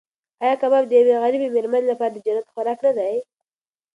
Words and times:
ایا 0.43 0.55
کباب 0.61 0.83
د 0.87 0.91
یوې 1.01 1.13
غریبې 1.23 1.47
مېرمنې 1.55 1.87
لپاره 1.91 2.11
د 2.13 2.17
جنت 2.25 2.45
خوراک 2.53 2.79
نه 2.85 2.91
دی؟ 2.97 3.15